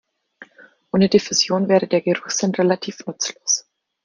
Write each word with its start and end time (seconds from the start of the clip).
Ohne 0.93 1.09
Diffusion 1.09 1.69
wäre 1.69 1.87
der 1.87 2.01
Geruchssinn 2.01 2.55
relativ 2.55 3.05
nutzlos. 3.05 3.67